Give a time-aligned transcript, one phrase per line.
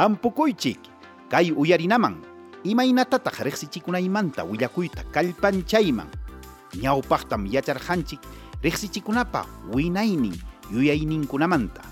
[0.00, 0.80] hampukuychik
[1.28, 2.24] kay uyarinaman.
[2.64, 6.08] Imaynatataq riqsichikunaymanta willakuyta kallpanchayman.
[6.80, 8.20] Ñawpaqtam yacharqanchik
[8.64, 10.32] riqsichikunapa winaynin
[10.72, 11.84] yuyayninkunamanta.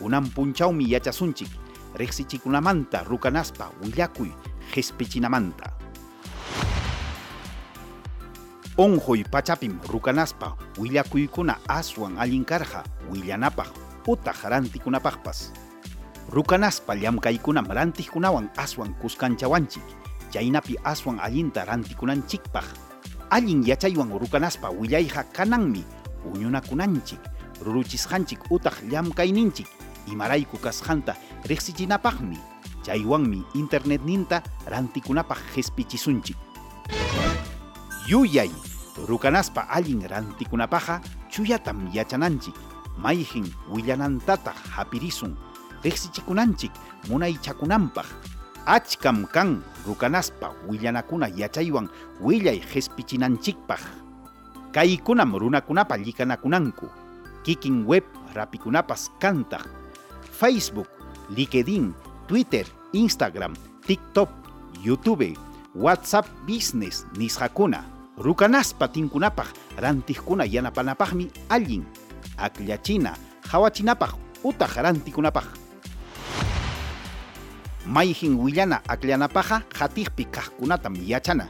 [0.00, 1.52] Kunan punchawmi yachasunchik
[2.00, 4.32] riqsichikunamanta rukanaspa willakuy
[4.72, 5.76] qhispichinamanta.
[8.80, 13.68] Onjoy pachapim rukanaspa willakuykuna aswan allinkarqa willanapaq
[14.08, 15.61] utaq rantikunapaqpas
[16.32, 19.84] rukanaspa llamkaykunam rantijkunawan aswan kuskanchawanchik.
[20.32, 22.64] Chaynapi aswan allinta rantikunanchikpaq
[23.30, 25.84] allin yachaywan rukanaspa willayqa kananmi
[26.24, 27.20] puñunakunanchik.
[27.60, 29.68] Ruruchisqanchik utaq llamkayninchik
[30.08, 31.14] imarayku kasqanta
[31.44, 32.40] riqsichinapaqmi.
[32.82, 36.36] Chaywanmi internetninta rantikunapaq qhispichisunchik
[38.08, 38.50] yuyay
[39.06, 42.56] rukanaspa allin rantikunapaqa chuyatam yachananchik.
[42.98, 45.36] Mayjin willanantataq hapirisun
[45.84, 46.72] riqsichikunanchik
[47.08, 48.06] munaychakunanpaq
[48.66, 51.88] achkam kan rukanaspa willanakuna yachaywan
[52.20, 53.82] willay qhispichinanchikpaq
[54.72, 56.88] kaykunam runakunapa llikanakunanku
[57.42, 59.66] kikin web rapikunapas kantaq.
[60.32, 60.88] Facebook
[61.30, 61.92] linkedin
[62.26, 63.52] twitter instagram
[63.86, 64.30] tiktok
[64.80, 65.36] youtube
[65.74, 67.84] whatsapp business nisqakuna.
[68.16, 71.84] Rukanaspa tinkunapaq rantijkuna yanapanapaqmi allin.
[72.38, 73.16] Akllachina
[73.50, 74.14] hawachinapaq
[74.44, 75.61] utaq rantikunapaq
[77.86, 81.48] mayjin willana akllanapaqa qhatiqpi kaqkunatam yachana.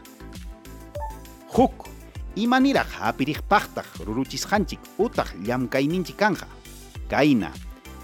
[1.52, 1.88] Huk
[2.36, 6.46] imaniraq hapiriqpaqtaq ruruchisqanchik utaq llamkayninchik kanja
[7.08, 7.52] kayna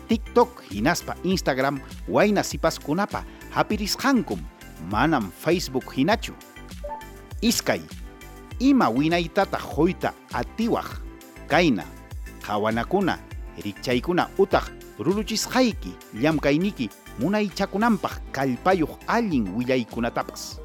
[0.08, 4.40] tiktok hinaspa instagram wayna sipaskunapa hapirisqankum
[4.90, 6.34] manam facebook hinachu.
[7.40, 7.80] Iskay
[8.60, 11.00] ima winaytataq hoyta atiwaq
[11.48, 11.84] kayna
[12.44, 13.18] qhawanakuna
[13.64, 20.60] rikchaykuna utaq ruruchisqayki llamkayniki munaychakunanpaq kallpayuq allin willaykunatapas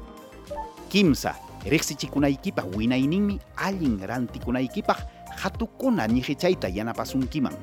[0.88, 1.34] kimsa
[1.66, 4.98] riqsichikunaykipaq winayninmi allin rantikunaykipaq
[5.42, 7.54] hatukuna ñiqichayta yanapasunkiman.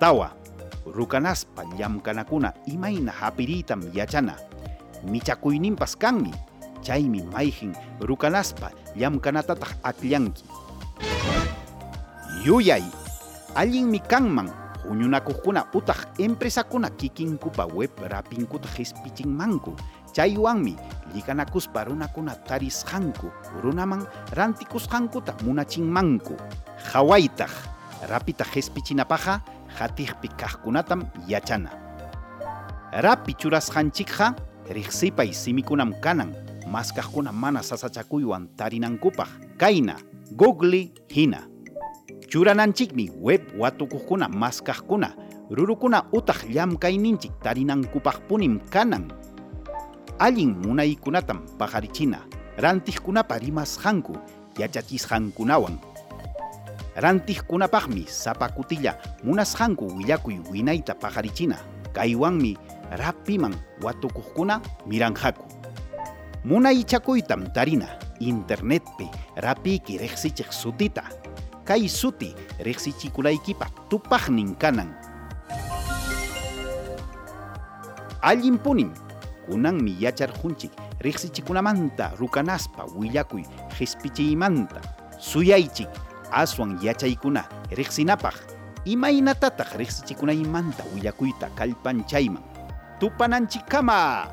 [0.00, 0.30] Tawa
[0.86, 4.36] rukanaspa llamkanakuna imayna hapiritam yachana.
[5.04, 6.30] Michakuyninpas kanmi
[6.82, 10.44] chaymi mayjin rukanaspa llamkanatataq akllanki.
[12.44, 12.82] Yuyay
[13.54, 14.50] allinmi kanman
[14.88, 19.76] huñunakuqkuna utaq empresakuna kikinkupa web rapinkuta qhispichinmanku
[20.12, 20.76] chaywanmi
[21.14, 23.30] llikanakuspa runakuna tarisqanku
[23.62, 26.36] runaman rantikusqankuta munachinmanku
[26.92, 27.52] hawaytaq
[28.08, 29.40] rapita qhispichinapaqqa
[29.78, 31.70] hatiqpi kaqkunatam yachana.
[32.92, 34.34] Rapi churasqanchikqa
[34.70, 36.34] riqsipay simikunam kanan
[36.66, 39.96] maskaqkuna mana sasachakuywan tarinankupaq kayna
[40.34, 41.49] google hina
[42.30, 45.10] churananchikmi web watukuqkuna maskaqkuna
[45.50, 49.10] rurukuna utaq llamkayninchik tarinankupaqpunim kanan.
[50.18, 52.22] Allin munaykunatam paqarichina
[52.56, 54.14] rantijkunapa rimasqanku
[54.58, 55.74] yachachisqankunawan
[56.94, 61.56] rantijkunapaqmi sapakutilla munasqanku willakuy winayta paqarichina
[61.92, 62.54] kaywanmi
[62.90, 65.42] rapiman watukuqkuna miranqaku
[66.44, 67.88] munaychakuytam tarina
[68.20, 71.02] internetpi rapiki riqsichiq sutita
[71.70, 72.34] kay suti
[72.66, 74.90] riqsichikunaykipaq tupaqnin kanan
[78.26, 78.90] allinpunim
[79.46, 83.46] kunanmi yacharqunchik riqsichikunamanta rukanaspa willakuy
[83.78, 84.82] qhispichiymanta
[85.22, 85.86] suyaychik
[86.34, 88.34] aswan yachaykuna riqsinapaq
[88.82, 92.42] imaynatataq riqsichikunaymanta willakuyta kallpanchayman
[92.98, 94.26] tupananchikkama